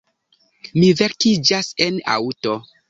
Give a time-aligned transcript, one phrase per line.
[0.79, 2.61] Mi vekiĝas en aŭto.